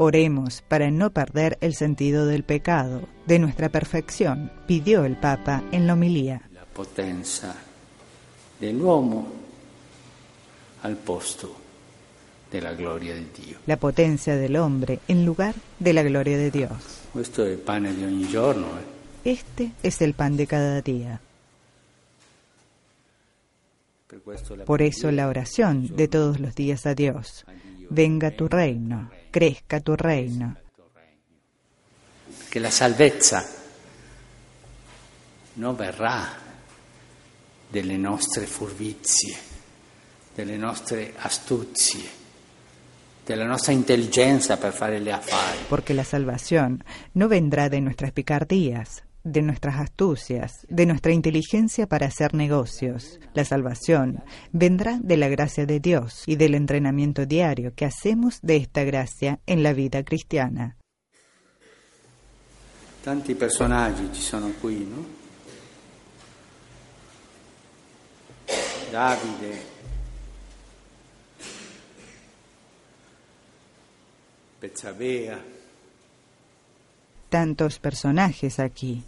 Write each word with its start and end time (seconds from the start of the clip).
Oremos 0.00 0.62
para 0.62 0.92
no 0.92 1.10
perder 1.10 1.58
el 1.60 1.74
sentido 1.74 2.24
del 2.26 2.44
pecado, 2.44 3.02
de 3.26 3.40
nuestra 3.40 3.68
perfección, 3.68 4.52
pidió 4.68 5.04
el 5.04 5.16
Papa 5.16 5.64
en 5.72 5.88
la 5.88 5.94
homilía. 5.94 6.40
La 6.54 6.64
potencia 6.66 7.52
dell'uomo 8.60 9.26
al 10.84 10.96
posto 10.98 11.52
de 12.52 12.60
la 12.60 12.74
gloria 12.74 13.12
de 13.14 13.26
Dios. 13.36 13.60
La 13.66 13.76
potencia 13.76 14.36
del 14.36 14.54
hombre 14.54 15.00
en 15.08 15.24
lugar 15.24 15.56
de 15.80 15.92
la 15.92 16.04
gloria 16.04 16.38
de 16.38 16.52
Dios. 16.52 16.70
Questo 17.12 17.44
è 17.44 17.50
il 17.50 17.58
pane 17.58 17.92
di 17.92 18.04
ogni 18.04 18.28
giorno. 18.28 18.66
eh. 19.24 19.32
Este 19.32 19.72
es 19.82 20.00
el 20.00 20.14
pan 20.14 20.36
de 20.36 20.46
cada 20.46 20.80
día. 20.80 21.20
Por 24.64 24.80
eso 24.80 25.10
la 25.10 25.26
oración 25.26 25.96
de 25.96 26.06
todos 26.06 26.38
los 26.38 26.54
días 26.54 26.86
a 26.86 26.94
Dios. 26.94 27.44
Venga 27.90 28.30
tu 28.30 28.46
reino, 28.46 29.10
crezca 29.30 29.80
tu 29.80 29.94
reino. 29.94 30.56
che 32.48 32.58
la 32.60 32.70
salvezza 32.70 33.46
non 35.54 35.76
verrà 35.76 36.26
delle 37.68 37.96
nostre 37.98 38.46
furbizie, 38.46 39.36
delle 40.34 40.56
nostre 40.56 41.12
astuzie, 41.16 42.08
della 43.24 43.44
nostra 43.44 43.72
intelligenza 43.72 44.56
per 44.56 44.72
fare 44.72 45.00
gli 45.00 45.10
affari, 45.10 45.58
Porque 45.68 45.92
la 45.92 46.04
salvación 46.04 46.82
no 47.12 47.28
vendrá 47.28 47.68
de 47.68 47.82
nuestras 47.82 48.12
picardías, 48.12 49.02
de 49.24 49.42
nuestras 49.42 49.80
astucias, 49.80 50.66
de 50.68 50.86
nuestra 50.86 51.12
inteligencia 51.12 51.86
para 51.86 52.06
hacer 52.06 52.34
negocios. 52.34 53.20
La 53.34 53.44
salvación 53.44 54.22
vendrá 54.52 54.98
de 55.02 55.16
la 55.16 55.28
gracia 55.28 55.66
de 55.66 55.80
Dios 55.80 56.24
y 56.26 56.36
del 56.36 56.54
entrenamiento 56.54 57.26
diario 57.26 57.74
que 57.74 57.84
hacemos 57.84 58.40
de 58.42 58.56
esta 58.56 58.84
gracia 58.84 59.40
en 59.46 59.62
la 59.62 59.72
vida 59.72 60.02
cristiana. 60.02 60.76
Tanti 63.02 63.34
personaggi 63.34 64.08
ci 64.12 64.20
sono 64.20 64.52
qui, 64.60 64.84
no? 64.84 65.16
Davide, 68.90 69.76
Tantos 77.28 77.78
personajes 77.78 78.58
aquí. 78.58 79.04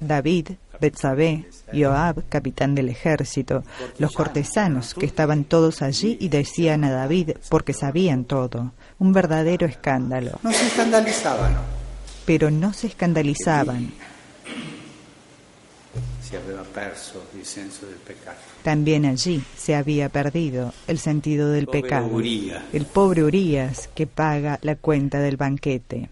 David, 0.00 0.50
Betsabé, 0.80 1.46
Joab, 1.72 2.24
capitán 2.28 2.74
del 2.74 2.88
ejército, 2.88 3.62
los 3.98 4.12
cortesanos 4.12 4.94
que 4.94 5.06
estaban 5.06 5.44
todos 5.44 5.80
allí 5.80 6.16
y 6.20 6.28
decían 6.28 6.84
a 6.84 6.90
David 6.90 7.32
porque 7.48 7.72
sabían 7.72 8.24
todo. 8.24 8.72
Un 8.98 9.12
verdadero 9.12 9.66
escándalo. 9.66 10.38
non 10.42 10.52
si 10.52 10.68
scandalizzavano. 10.70 11.60
Pero 12.26 12.50
no 12.50 12.72
se 12.72 12.86
escandalizaban. 12.86 13.90
También 18.62 19.04
allí 19.06 19.42
se 19.56 19.74
había 19.74 20.08
perdido 20.08 20.72
el 20.86 20.98
sentido 20.98 21.50
del 21.50 21.66
pecado. 21.66 22.06
Uría. 22.06 22.64
El 22.72 22.86
pobre 22.86 23.24
Urias 23.24 23.88
que 23.94 24.06
paga 24.06 24.58
la 24.62 24.76
cuenta 24.76 25.20
del 25.20 25.36
banquete. 25.36 26.08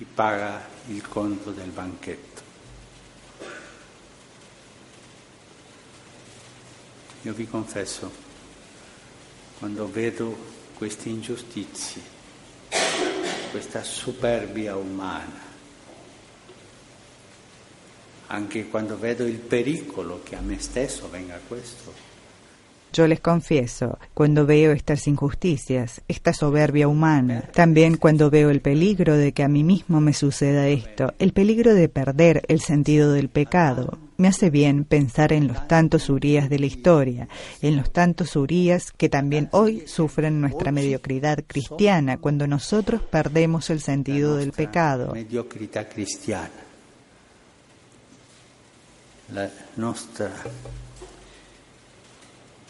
Chi 0.00 0.06
paga 0.06 0.66
il 0.86 1.06
conto 1.06 1.50
del 1.50 1.68
banchetto. 1.68 2.42
Io 7.20 7.34
vi 7.34 7.46
confesso, 7.46 8.10
quando 9.58 9.90
vedo 9.90 10.34
queste 10.78 11.10
ingiustizie, 11.10 12.00
questa 13.50 13.82
superbia 13.82 14.74
umana, 14.74 15.38
anche 18.28 18.68
quando 18.68 18.98
vedo 18.98 19.26
il 19.26 19.36
pericolo 19.36 20.22
che 20.22 20.34
a 20.34 20.40
me 20.40 20.58
stesso 20.60 21.10
venga 21.10 21.38
questo, 21.46 21.92
Yo 22.92 23.06
les 23.06 23.20
confieso, 23.20 23.98
cuando 24.14 24.46
veo 24.46 24.72
estas 24.72 25.06
injusticias, 25.06 26.02
esta 26.08 26.32
soberbia 26.32 26.88
humana, 26.88 27.44
también 27.54 27.96
cuando 27.96 28.30
veo 28.30 28.50
el 28.50 28.60
peligro 28.60 29.16
de 29.16 29.32
que 29.32 29.44
a 29.44 29.48
mí 29.48 29.62
mismo 29.62 30.00
me 30.00 30.12
suceda 30.12 30.66
esto, 30.66 31.14
el 31.20 31.32
peligro 31.32 31.72
de 31.74 31.88
perder 31.88 32.42
el 32.48 32.60
sentido 32.60 33.12
del 33.12 33.28
pecado, 33.28 33.98
me 34.16 34.28
hace 34.28 34.50
bien 34.50 34.84
pensar 34.84 35.32
en 35.32 35.48
los 35.48 35.66
tantos 35.66 36.10
Urías 36.10 36.50
de 36.50 36.58
la 36.58 36.66
historia, 36.66 37.28
en 37.62 37.76
los 37.76 37.92
tantos 37.92 38.36
Urías 38.36 38.92
que 38.92 39.08
también 39.08 39.48
hoy 39.52 39.84
sufren 39.86 40.40
nuestra 40.40 40.72
mediocridad 40.72 41.38
cristiana 41.46 42.18
cuando 42.18 42.46
nosotros 42.46 43.02
perdemos 43.02 43.70
el 43.70 43.80
sentido 43.80 44.36
del 44.36 44.52
pecado. 44.52 45.14
cristiana, 45.88 46.50
la 49.32 49.48
nostra, 49.76 50.32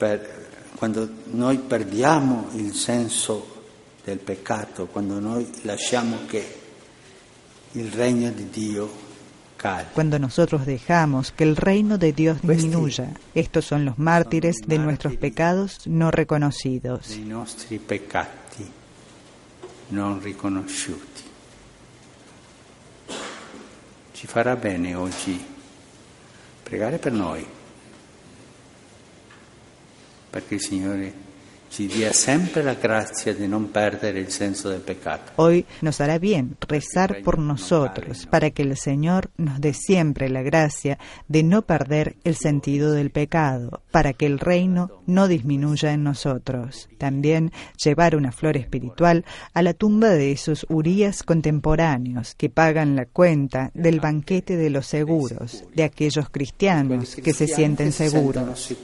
per- 0.00 0.48
quando 0.76 1.06
noi 1.32 1.58
perdiamo 1.58 2.48
il 2.54 2.72
senso 2.72 3.64
del 4.02 4.16
peccato, 4.18 4.86
quando 4.86 5.20
noi 5.20 5.46
lasciamo 5.62 6.20
che 6.26 6.58
il 7.72 7.90
regno 7.92 8.30
di 8.30 8.48
Dio. 8.48 9.08
Cuando 9.92 10.18
nosotros 10.18 10.64
dejamos 10.64 11.32
que 11.32 11.44
el 11.44 11.54
reino 11.54 11.98
de 11.98 12.14
Dios 12.14 12.38
disminuya, 12.40 13.12
estos 13.34 13.66
son 13.66 13.84
los 13.84 13.98
mártires 13.98 14.56
de 14.66 14.78
nuestros 14.78 15.16
pecados 15.18 15.86
no 15.86 16.10
reconocidos. 16.10 17.08
dei 17.08 17.24
nostri 17.26 17.78
peccati 17.78 18.64
non 19.88 20.18
riconosciuti. 20.22 21.22
Ci 24.14 24.26
farà 24.26 24.56
bene 24.56 24.94
oggi 24.94 25.38
pregare 26.62 26.96
per 26.96 27.12
noi, 27.12 27.44
perché 30.30 30.54
il 30.54 30.60
Signore 30.60 31.28
ci 31.70 31.86
dia 31.86 32.12
sempre 32.12 32.64
la 32.64 32.74
grazia 32.74 33.32
di 33.32 33.46
non 33.46 33.70
perdere 33.70 34.18
il 34.18 34.30
senso 34.30 34.68
del 34.68 34.80
peccato. 34.80 35.32
Hoy 35.36 35.64
nos 35.82 36.00
hará 36.00 36.18
bien 36.18 36.56
rezar 36.66 37.22
por 37.22 37.38
nosotros 37.38 38.26
para 38.26 38.50
que 38.50 38.62
el 38.62 38.76
Señor 38.76 39.30
nos 39.36 39.60
dé 39.60 39.72
siempre 39.72 40.28
la 40.28 40.42
gracia 40.42 40.98
de 41.28 41.44
no 41.44 41.62
perder 41.62 42.16
el 42.24 42.34
sentido 42.34 42.92
del 42.92 43.10
pecado, 43.10 43.82
para 43.92 44.12
que 44.12 44.26
el 44.26 44.40
reino 44.40 44.90
no 45.06 45.28
disminuya 45.28 45.92
en 45.92 46.02
nosotros. 46.02 46.88
También 46.98 47.52
llevar 47.82 48.16
una 48.16 48.32
flor 48.32 48.56
espiritual 48.56 49.24
a 49.54 49.62
la 49.62 49.72
tumba 49.72 50.08
de 50.08 50.32
esos 50.32 50.66
Urías 50.68 51.22
contemporáneos 51.22 52.34
que 52.34 52.50
pagan 52.50 52.96
la 52.96 53.06
cuenta 53.06 53.70
del 53.74 54.00
banquete 54.00 54.56
de 54.56 54.70
los 54.70 54.86
seguros, 54.86 55.64
de 55.72 55.84
aquellos 55.84 56.30
cristianos 56.30 57.14
que 57.14 57.32
se 57.32 57.46
sienten 57.46 57.92
seguros. 57.92 58.74